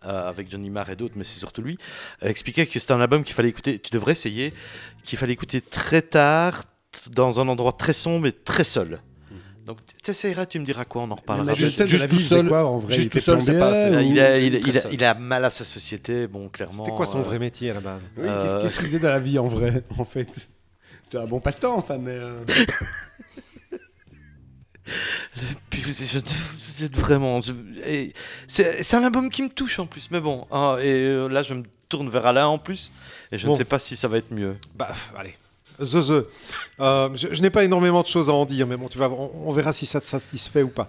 [0.06, 1.78] euh, avec Johnny Marr et d'autres, mais c'est surtout lui.
[2.24, 3.80] euh, expliquait que c'était un album qu'il fallait écouter.
[3.80, 4.54] Tu devrais essayer,
[5.04, 6.63] qu'il fallait écouter très tard,
[7.12, 9.00] dans un endroit très sombre et très seul.
[9.66, 11.46] Donc tu essayeras, tu me diras quoi, on en reparlera.
[11.48, 14.38] Mais juste- tout seul- quoi en vrai juste tout seul, c'est pas ou- il, a,
[14.38, 14.94] il, a- Très il a- seul.
[14.94, 16.84] il a mal à sa société, bon, clairement.
[16.84, 18.02] C'était quoi son euh, vrai métier à la base?
[18.18, 20.28] Oui, qu'est-ce Euh, qu'est-ce qu'il faisait dans la vie en vrai, en fait?
[21.02, 22.12] C'était un bon passe-temps, ça, mais.
[22.12, 22.44] euh,
[25.72, 26.19] je-
[26.67, 27.41] vous êtes vraiment.
[28.48, 30.48] C'est un album qui me touche en plus, mais bon.
[30.52, 32.91] hein, et euh, là, je me tourne vers Alain en plus,
[33.32, 33.54] et je Bon.
[33.54, 34.56] ne sais pas si ça va être mieux.
[34.76, 35.36] Bah, allez.
[35.80, 36.26] The The.
[36.80, 39.08] Euh, je je n'ai pas énormément de choses à en dire, mais bon, tu vas,
[39.08, 40.88] voir, on, on verra si ça te satisfait ou pas.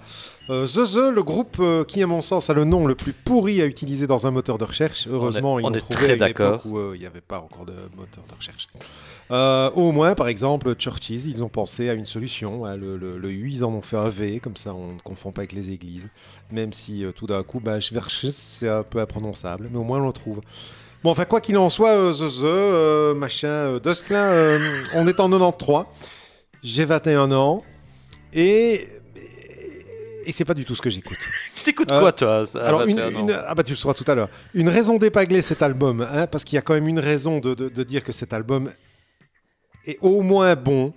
[0.51, 3.13] Euh, The The, le groupe euh, qui, à mon sens, a le nom le plus
[3.13, 5.07] pourri à utiliser dans un moteur de recherche.
[5.11, 6.55] Heureusement, On est- ils on l'ont est trouvé très à une d'accord.
[6.55, 8.69] époque où euh, il n'y avait pas encore de moteur de recherche.
[9.31, 12.67] Au moins, par exemple, Churches, ils ont pensé à une solution.
[12.67, 15.01] hein, le, le, le U, ils en ont fait un V, comme ça on ne
[15.01, 16.07] confond pas avec les églises.
[16.53, 20.13] Même si tout d'un coup, bah, c'est un peu imprononçable, mais au moins on le
[20.13, 20.41] trouve.
[21.05, 24.59] Bon, enfin, quoi qu'il en soit, euh, The The, euh, machin, euh, Dusk, là, euh,
[24.95, 25.85] on est en 93.
[26.63, 27.63] J'ai 21 ans.
[28.33, 28.89] Et.
[30.27, 31.19] Et c'est pas du tout ce que j'écoute.
[31.65, 34.05] T'écoutes Euh, quoi, toi Alors, une, 21 ans une- ah bah tu le sauras tout
[34.11, 34.31] à l'heure.
[34.55, 37.53] Une raison d'épingler cet album, hein, parce qu'il y a quand même une raison de,
[37.53, 38.73] de- de dire que cet album
[39.85, 40.95] est au moins bon.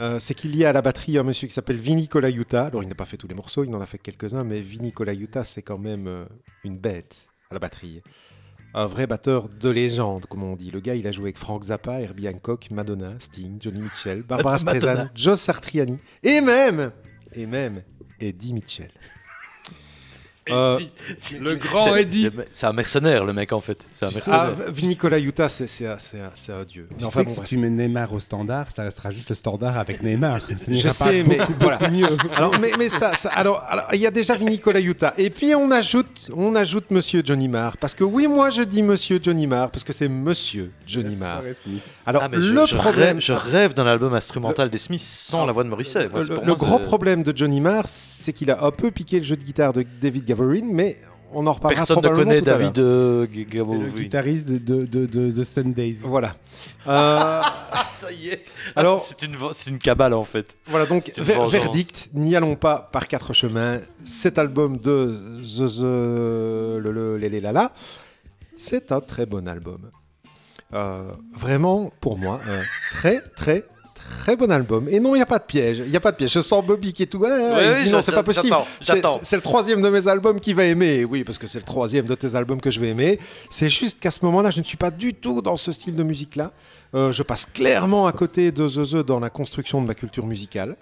[0.00, 2.66] euh, c'est qu'il y a à la batterie un monsieur qui s'appelle Vinny Colaiuta.
[2.66, 4.92] Alors, il n'a pas fait tous les morceaux, il en a fait quelques-uns, mais Vinny
[4.92, 6.24] Colaiuta, c'est quand même euh,
[6.64, 8.02] une bête à la batterie.
[8.74, 10.70] Un vrai batteur de légende, comme on dit.
[10.70, 14.56] Le gars, il a joué avec Frank Zappa, Herbie Hancock, Madonna, Sting, Johnny Mitchell, Barbara
[14.56, 15.10] Streisand.
[15.14, 16.90] Joe Sartriani, et même,
[17.34, 17.82] et même,
[18.18, 18.90] Eddie Mitchell.
[20.50, 20.78] Euh,
[21.40, 22.28] Le grand Eddie.
[22.52, 23.86] C'est un mercenaire, le mec, en fait.
[23.92, 24.52] C'est un mercenaire.
[24.58, 26.86] Ah, Colaiuta, c'est un- dieu.
[26.90, 27.48] Tu Mais enfin, sais que bon, si bref.
[27.48, 30.40] tu mets Neymar au standard, ça restera juste le standard avec Neymar.
[30.48, 31.88] Ça Je pas sais, mais voilà.
[31.90, 32.06] mieux.
[32.34, 35.14] Alors, mais, mais ça, ça- alors, alors, il y a déjà Vinny Colaiuta.
[35.16, 37.76] Et puis, on ajoute, on ajoute Monsieur Johnny Marr.
[37.76, 41.42] Parce que oui, moi, je dis Monsieur Johnny Marr, parce que c'est Monsieur Johnny Marr.
[42.06, 43.04] Alors, Ah, mais le je problème...
[43.16, 46.08] rêve, je rêve d'un album instrumental des Smiths sans la voix de Morrissey.
[46.44, 49.42] Le, gros problème de Johnny Marr, c'est qu'il a un peu piqué le jeu de
[49.44, 50.24] guitare de David
[50.72, 50.96] Mais
[51.34, 54.84] on en reparlera Personne ne connaît tout David euh, G- C'est le guitariste de, de,
[54.84, 55.96] de, de The Sundays.
[56.02, 56.34] Voilà.
[56.84, 58.42] Euh, Ah, ça y est.
[58.74, 59.36] Alors- Alors, c'est une,
[59.68, 60.56] une cabale en fait.
[60.66, 63.78] Voilà, donc ver- verdict, n'y allons pas par quatre chemins.
[64.02, 65.82] Cet album de The The
[66.82, 67.72] le, le, les, les, la, la,
[68.56, 69.90] c'est un très bon album.
[70.74, 73.64] Euh, vraiment, pour moi, un très très
[74.22, 74.88] très bon album.
[74.88, 75.78] Et non, il n'y a pas de piège.
[75.84, 76.32] Il n'y a pas de piège.
[76.32, 77.22] Je sens Bobby qui est tout.
[77.26, 78.54] Ah, Ouais, il se dit non, c'est pas possible.
[78.80, 81.04] C'est- le troisième de mes albums qu'il va aimer.
[81.04, 83.18] Oui, parce que c'est le troisième de tes albums que je vais aimer.
[83.50, 86.02] C'est juste qu'à ce moment-là, je ne suis pas du tout dans ce style de
[86.02, 86.52] musique-là.
[86.94, 90.26] Euh, je passe clairement à côté de The The dans la construction de ma culture
[90.26, 90.76] musicale.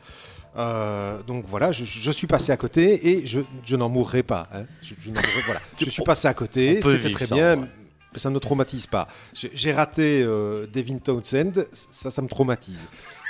[0.56, 4.48] Euh, donc voilà, je, je suis passé à côté et je, je n'en mourrai pas.
[4.52, 4.64] hein.
[4.82, 5.60] Je, je n'en mourrai- voilà.
[5.80, 7.66] je suis passé à côté, c'était très sans, bien, ouais.
[8.12, 9.06] mais ça ne me traumatise pas.
[9.32, 12.80] J'ai j'ai raté euh, Devin Townsend, ça, ça me traumatise.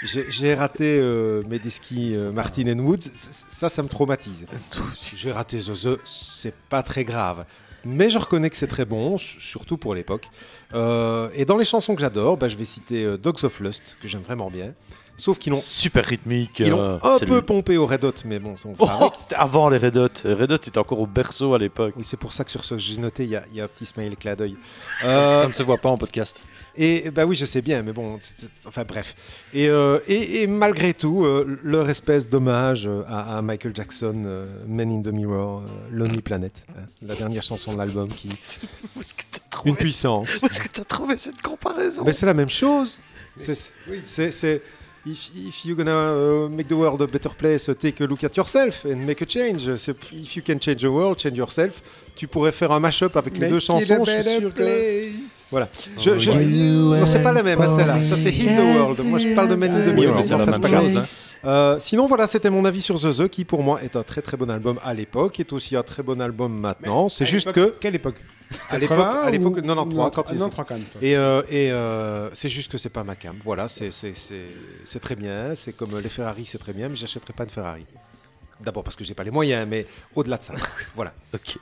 [0.03, 4.47] J'ai raté euh, Medeski, euh, Martin and Woods, ça, ça me traumatise.
[5.15, 7.45] J'ai raté The The, c'est pas très grave.
[7.85, 10.29] Mais je reconnais que c'est très bon, surtout pour l'époque.
[10.75, 13.97] Euh, et dans les chansons que j'adore, bah, je vais citer euh, Dogs of Lust,
[14.03, 14.75] que j'aime vraiment bien.
[15.21, 16.59] Sauf qu'ils l'ont Super rythmique.
[16.61, 17.43] ils l'ont euh, un peu lui.
[17.43, 20.09] pompé au Red Hot, mais bon, ça on Oh, fera c'était avant les Red Hot.
[20.25, 21.95] Red Hot étaient encore au berceau à l'époque.
[21.97, 23.65] Oui, c'est pour ça que sur ce j'ai noté, il y, a- il y a
[23.65, 24.57] un petit smile clin d'œil.
[25.03, 26.39] Ça Euh, ne se voit pas en podcast.
[26.77, 28.19] et bah oui, je sais bien, mais bon,
[28.67, 29.15] enfin bref.
[29.53, 34.47] Et, euh, et, et malgré tout, euh, leur espèce d'hommage à, à Michael Jackson, euh,
[34.67, 38.29] Men in the Mirror, euh, Lonely Planet, hein, la dernière chanson de l'album qui
[38.97, 40.41] Où est-ce que t'as une trouvé, puissance.
[40.43, 42.03] où est-ce que t'as trouvé cette comparaison?
[42.07, 42.99] Mais c'est la même chose.
[43.37, 44.63] C'est
[45.07, 48.23] if, if you're gonna uh, make the world a better place, uh, take a look
[48.25, 49.63] at yourself and make a change.
[49.79, 51.81] C'est- If you can change the world, change yourself.
[52.17, 54.05] Tu pourrais faire un mash-up avec les deux chansons.
[54.05, 55.03] Je suis sûr que...
[55.51, 55.69] Voilà.
[55.99, 58.03] Je, je- Non, c'est pas la même, hein, celle-là.
[58.05, 59.01] Ça, c'est Heal the World.
[59.05, 60.17] Moi, je parle de Men in the Mirror.
[60.17, 60.85] mais c'est la Enfin, même pas grave.
[60.93, 60.97] chose,
[61.45, 61.49] hein.
[61.49, 64.23] Euh, sinon, voilà, c'était mon avis sur The The, qui pour moi est un très
[64.23, 67.09] très bon album à l'époque, est aussi un très bon album maintenant.
[67.09, 68.17] C'est juste que Quelle époque
[68.69, 70.85] à l'époque, à l'époque 93, quand ils Non, sont- 93 quand même.
[71.11, 73.35] et, euh, et euh, c'est juste que c'est pas ma cam.
[73.45, 73.91] Voilà, c'est
[75.01, 75.53] très bien.
[75.55, 77.87] C'est comme les Ferrari, c'est très bien, mais j'achèterai pas une Ferrari.
[78.65, 80.55] D'abord parce que j'ai pas les moyens, mais au-delà de ça.
[80.95, 81.13] voilà.
[81.35, 81.57] Ok.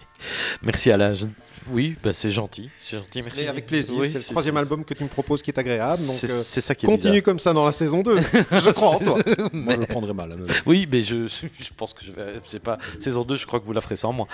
[0.62, 1.14] Merci Alain.
[1.14, 1.26] Je-
[1.70, 2.70] Oui, bah, c'est gentil.
[2.80, 3.42] C'est gentil, merci.
[3.42, 3.94] Mais avec plaisir.
[3.98, 6.02] Oui, c'est le troisième album que tu me proposes qui est agréable.
[6.06, 7.24] Donc C'est euh, c'est ça qui est continue bizarre.
[7.24, 8.16] comme ça dans la saison 2.
[8.22, 9.18] je crois en toi.
[9.52, 10.32] Moi, je le prendrais mal.
[10.32, 12.40] hein, mais- Oui, mais je, je pense que je vais.
[12.46, 14.26] C'est pas saison 2, je crois que vous la ferez sans moi.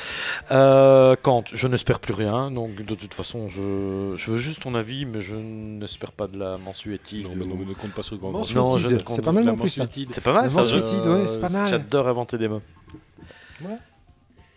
[0.53, 4.75] Euh, Kant, je n'espère plus rien, donc de toute façon, je, je veux juste ton
[4.75, 7.25] avis, mais je n'espère pas de la mensuétide.
[7.25, 8.31] Non, mais non, mais ne compte pas sur le grand.
[8.33, 8.45] Non,
[8.79, 9.71] je ne compte c'est pas mal non plus.
[9.71, 11.69] C'est pas mal La mensuétide, ouais, c'est pas mal.
[11.69, 12.49] J'adore inventer des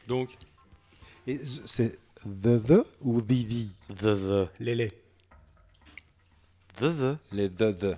[0.08, 0.30] Donc,
[1.28, 3.70] Et c'est The The ou The The?
[3.89, 4.91] The the Lélé.
[6.80, 7.96] the the les the the.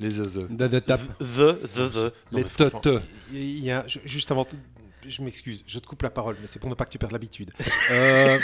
[0.00, 0.46] Les the the.
[0.56, 1.00] De the top.
[1.18, 2.12] the the the.
[2.32, 3.00] Les te te.
[3.32, 4.58] Il y a, je- juste avant tout,
[5.06, 7.12] je m'excuse, je te coupe la parole, mais c'est pour ne pas que tu perdes
[7.12, 7.50] l'habitude.
[7.90, 8.38] Euh,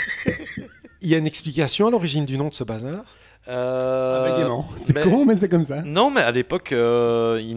[1.01, 3.05] Il y a une explication à l'origine du nom de ce bazar
[3.47, 4.63] Euh, Ah.
[4.77, 5.81] C'est mais- con, mais c'est comme ça.
[5.81, 7.55] Non, mais à l'époque, euh, il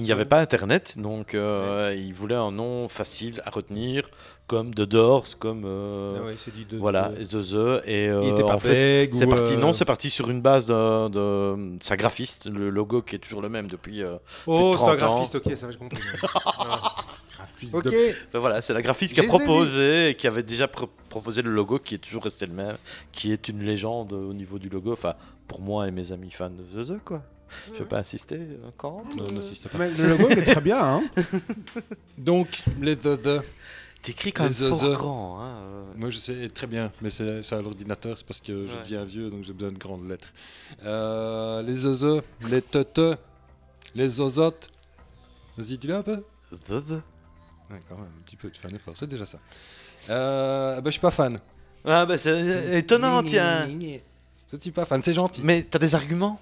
[0.00, 4.04] n'y avait pas Internet, donc euh, il voulait un nom facile à retenir,
[4.46, 7.88] comme The Doors, comme euh, Ah ouais, c'est du de- voilà, de- The The.
[7.88, 9.54] Et euh, Il était pas en fait, c'est parti.
[9.54, 13.18] euh, Non, c'est parti sur une base de, de sa graphiste, le logo qui est
[13.18, 14.02] toujours le même depuis.
[14.02, 15.14] euh, Oh, c'est un 30 ans.
[15.16, 15.98] graphiste, ok, ça va, je comprends.
[17.54, 17.84] Graphiste ok.
[18.32, 21.50] de- voilà, c'est la graphiste qui a proposé et qui avait déjà pro- proposé le
[21.52, 22.76] logo, qui est toujours resté le même,
[23.12, 24.92] qui est une légende au niveau du logo.
[24.92, 25.14] Enfin,
[25.48, 27.22] pour moi et mes amis fans de The The, quoi.
[27.72, 29.78] Je vais pas insister, euh, quand Non, n'insiste pas.
[29.78, 30.82] Mais le logo, est très bien.
[30.82, 31.04] Hein.
[32.18, 33.40] Donc, les the the.
[34.02, 34.92] T'écris quand même Les fort The The.
[34.94, 35.40] grand.
[35.40, 35.84] Hein, euh.
[35.96, 39.30] Moi, je sais très bien, mais c'est à l'ordinateur, c'est parce que je deviens vieux,
[39.30, 40.32] donc j'ai besoin de grandes lettres.
[40.84, 43.16] Euh, les zozo, les te
[43.94, 44.70] les zozotes.
[45.56, 46.22] Vas-y, dis-le un peu.
[46.50, 47.00] The The.
[47.70, 49.38] Ouais, quand même, un petit peu, tu fais un effort, c'est déjà ça.
[50.10, 51.38] Euh, bah, je suis pas fan.
[51.84, 53.68] Ah bah c'est étonnant, tiens.
[54.52, 55.42] Je suis pas fan, c'est gentil.
[55.42, 56.40] Mais t'as des arguments?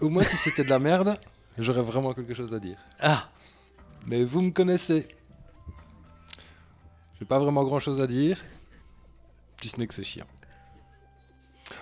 [0.00, 1.18] Au moins, si c'était de la merde,
[1.58, 2.78] j'aurais vraiment quelque chose à dire.
[3.00, 3.28] Ah,
[4.06, 5.08] Mais vous me connaissez.
[7.18, 8.38] J'ai pas vraiment grand chose à dire.
[9.62, 10.26] Si ce n'est que c'est chiant.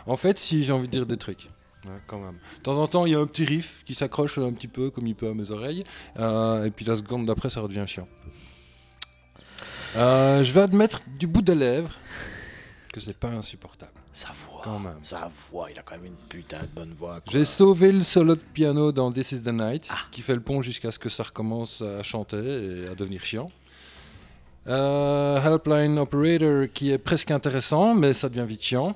[0.07, 1.49] En fait, si j'ai envie de dire des trucs.
[1.85, 2.39] Ouais, quand même.
[2.59, 4.91] De temps en temps, il y a un petit riff qui s'accroche un petit peu
[4.91, 5.85] comme il peut à mes oreilles.
[6.19, 8.07] euh, et puis la seconde d'après, ça redevient chiant.
[9.97, 11.93] Euh, je vais admettre du bout des lèvres
[12.93, 13.93] que c'est pas insupportable.
[14.13, 14.61] sa voix.
[14.65, 14.99] Quand même.
[15.03, 17.21] Sa voix, il a quand même une putain de bonne voix.
[17.31, 20.61] J'ai sauvé le solo de piano dans This is the Night, qui fait le pont
[20.61, 23.51] jusqu'à ce que ça recommence à chanter et à devenir chiant.
[24.69, 28.95] Euh, Helpline Operator qui est presque intéressant, mais ça devient vite chiant.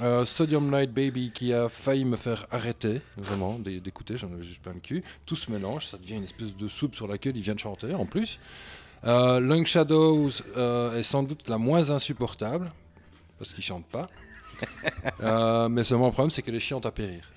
[0.00, 4.42] Euh, Sodium Light Baby qui a failli me faire arrêter, vraiment, d'é- d'écouter, j'en avais
[4.42, 5.04] juste plein le cul.
[5.26, 7.94] Tout se mélange, ça devient une espèce de soupe sur laquelle il vient de chanter
[7.94, 8.40] en plus.
[9.04, 12.70] Euh, Long Shadows euh, est sans doute la moins insupportable,
[13.38, 14.08] parce qu'il chante pas.
[15.20, 17.28] Euh, mais seulement le problème, c'est qu'elle est chiante à périr.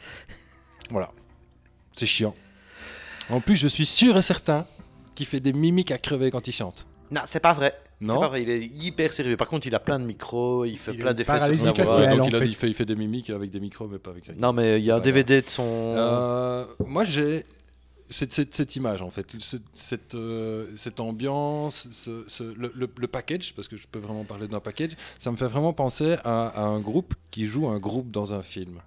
[0.92, 1.10] Voilà.
[1.92, 2.36] C'est chiant.
[3.32, 4.66] En plus, je suis sûr et certain
[5.16, 6.86] qu'il fait des mimiques à crever quand il chante.
[7.10, 7.74] Non, c'est pas vrai.
[8.02, 9.38] Non C'est pas vrai, il est hyper sérieux.
[9.38, 11.86] Par contre, il a plein de micros, il fait Il plein est d'effets sur faciale,
[11.86, 12.14] voix.
[12.14, 12.46] En donc il, a- fait.
[12.48, 14.40] il fait, il fait des mimiques avec des micros, mais pas avec.
[14.40, 15.12] Non, mais il y a un Voilà.
[15.12, 15.64] DVD de son.
[15.66, 17.44] Euh, moi, j'ai
[18.10, 22.90] cette, cette- cette image, en fait, Ce- cette, euh, cette ambiance, ce- ce- le, le-
[22.96, 26.18] le package, parce que je peux vraiment parler d'un package, ça me fait vraiment penser
[26.24, 28.80] à, à un groupe qui joue un groupe dans un film.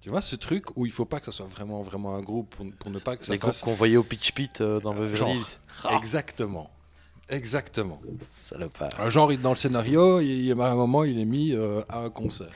[0.00, 2.54] Tu vois, ce truc où il faut pas que ça soit vraiment, vraiment un groupe
[2.54, 4.94] pour, pour ne pas que ça Les groupes qu'on voyait au Pitch Pit euh, dans
[4.94, 5.38] Beverly.
[5.38, 5.58] Hills.
[5.84, 6.70] Ah, Exactement.
[7.28, 8.00] Exactement.
[8.30, 8.90] salopard.
[9.00, 11.98] Un genre, dans le scénario, il, il- à un moment, il est mis euh, à
[12.00, 12.52] un concert.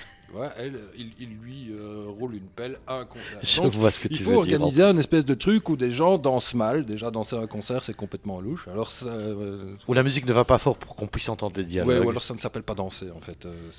[0.59, 3.39] Elle, il, il lui euh, roule une pelle à un concert.
[3.43, 4.61] Je Donc, vois ce que il tu faut veux dire.
[4.61, 6.85] en organiser un espèce de truc où des gens dansent mal.
[6.85, 8.69] Déjà, danser à un concert, c'est complètement louche.
[8.69, 11.63] Alors, ça, euh, Où la musique ne va pas fort pour qu'on puisse entendre les
[11.63, 12.07] ouais, dialogues.
[12.07, 13.45] ou alors ça ne s'appelle pas danser, en fait.
[13.47, 13.71] Euh,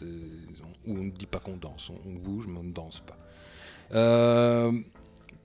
[0.88, 1.90] Ou on ne dit pas qu'on danse.
[1.90, 3.18] On, on bouge, mais on ne danse pas.
[3.98, 4.72] Euh,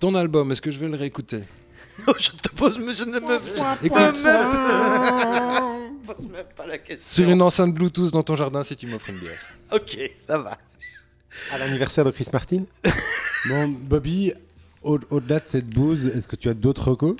[0.01, 1.43] Ton album, est-ce que je vais le réécouter?
[2.19, 3.37] Je te pose, mais je ne me
[3.85, 4.23] Écoute,
[6.07, 7.25] pose même pas la question.
[7.25, 9.39] sur une enceinte Bluetooth dans ton jardin si tu m'offres une bière.
[9.73, 10.57] Ok, ça va.
[11.53, 12.65] À l'anniversaire de Chris Martin
[13.49, 14.33] Bon, Bobby,
[14.83, 17.17] au- au-delà de cette bouse, est-ce que tu as d'autres recos?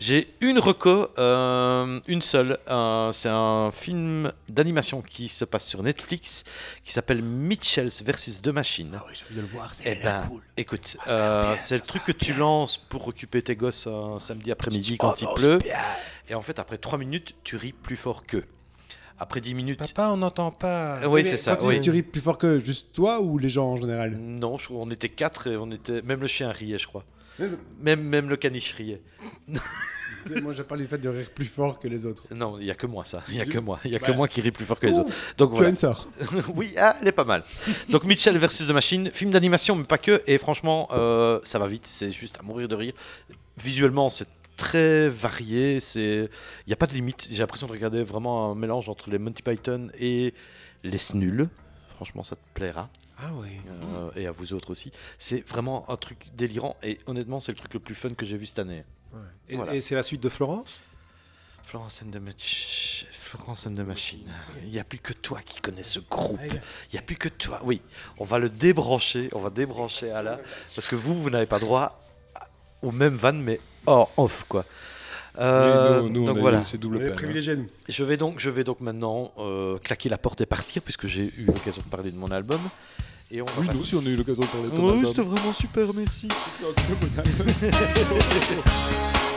[0.00, 2.58] J'ai une reco, euh, une seule.
[2.68, 6.42] Euh, c'est un film d'animation qui se passe sur Netflix
[6.82, 9.00] qui s'appelle Mitchells versus The Machine.
[9.06, 12.34] oui, j'ai envie de le voir, Eh ben, écoute, euh, c'est le truc que tu
[12.34, 15.58] lances pour occuper tes gosses un samedi après-midi quand il pleut.
[16.28, 18.44] Et en fait, après 3 minutes, tu ris plus fort qu'eux.
[19.18, 19.78] Après 10 minutes.
[19.78, 21.06] Papa, on n'entend pas.
[21.08, 21.56] oui, Mais c'est ça.
[21.62, 21.80] Oui.
[21.80, 24.90] tu ris plus fort que juste toi ou les gens en général Non, je, on
[24.90, 26.02] était 4 et on était.
[26.02, 27.04] Même le chien riait, je crois.
[27.38, 29.00] Même- Même, même le caniche riait.
[30.42, 32.22] Moi, je parle du fait de rire plus fort que les autres.
[32.34, 33.22] Non, il n'y a que moi, ça.
[33.28, 33.78] Il n'y a que moi.
[33.84, 34.16] Il n'y a que Ouais.
[34.16, 35.10] moi qui rit plus fort que les Ouh, autres.
[35.36, 35.68] Donc Tu as voilà.
[35.68, 36.08] une sœur.
[36.54, 37.44] oui, ah, elle est pas mal.
[37.90, 40.22] Donc Mitchell versus The Machine, film d'animation, mais pas que.
[40.26, 41.86] Et franchement, euh, ça va vite.
[41.86, 42.94] C'est juste à mourir de rire.
[43.62, 45.80] Visuellement, c'est très varié.
[45.80, 46.28] C'est,
[46.66, 47.26] il n'y a pas de limite.
[47.30, 50.34] J'ai l'impression de regarder vraiment un mélange entre les Monty Python et
[50.82, 51.48] les Snuls.
[51.96, 52.88] Franchement, ça te plaira.
[53.18, 53.48] Ah oui.
[53.94, 54.90] Euh, et à vous autres aussi.
[55.18, 56.76] C'est vraiment un truc délirant.
[56.82, 58.84] Et honnêtement, c'est le truc le plus fun que j'ai vu cette année.
[59.48, 59.74] Et, Voilà.
[59.74, 60.80] et c'est la suite de Florence?
[61.62, 64.26] Florence and the, Mach- Florence and the Machine.
[64.64, 66.40] Il n'y a plus que toi qui connais ce groupe.
[66.44, 67.60] Il n'y a plus que toi.
[67.64, 67.80] Oui,
[68.18, 69.28] on va le débrancher.
[69.32, 70.38] On va débrancher à.
[70.74, 72.03] Parce que vous, vous n'avez pas droit
[72.84, 74.64] au même van, mais hors off, quoi.
[75.40, 76.64] Euh, nous, nous, donc voilà.
[76.64, 77.12] c'est double peine.
[77.12, 77.16] hein.
[77.56, 77.66] nous.
[77.88, 81.24] Je vais donc, je vais donc maintenant euh, claquer la porte et partir, puisque j'ai
[81.38, 82.60] eu l'occasion de parler de mon album.
[83.32, 84.90] Et on va Oui, nous aussi, on a eu l'occasion de parler de ton Oui,
[84.92, 85.06] album.
[85.06, 86.28] c'était vraiment super, merci.